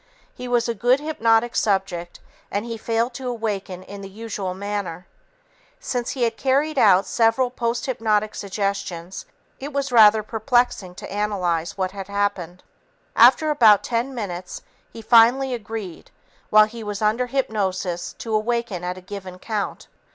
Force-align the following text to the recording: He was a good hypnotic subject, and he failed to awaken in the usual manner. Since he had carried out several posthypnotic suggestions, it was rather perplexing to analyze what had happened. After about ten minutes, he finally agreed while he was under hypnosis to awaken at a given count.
He 0.33 0.47
was 0.47 0.67
a 0.67 0.73
good 0.73 0.99
hypnotic 0.99 1.55
subject, 1.55 2.19
and 2.49 2.65
he 2.65 2.75
failed 2.75 3.13
to 3.13 3.27
awaken 3.29 3.83
in 3.83 4.01
the 4.01 4.09
usual 4.09 4.55
manner. 4.55 5.05
Since 5.79 6.09
he 6.17 6.23
had 6.23 6.37
carried 6.37 6.79
out 6.79 7.05
several 7.05 7.51
posthypnotic 7.51 8.33
suggestions, 8.33 9.27
it 9.59 9.71
was 9.73 9.91
rather 9.91 10.23
perplexing 10.23 10.95
to 10.95 11.11
analyze 11.13 11.77
what 11.77 11.91
had 11.91 12.07
happened. 12.07 12.63
After 13.15 13.51
about 13.51 13.83
ten 13.83 14.15
minutes, 14.15 14.63
he 14.91 15.03
finally 15.03 15.53
agreed 15.53 16.09
while 16.49 16.65
he 16.65 16.83
was 16.83 17.03
under 17.03 17.27
hypnosis 17.27 18.13
to 18.13 18.33
awaken 18.33 18.83
at 18.83 18.97
a 18.97 19.01
given 19.01 19.37
count. 19.37 19.87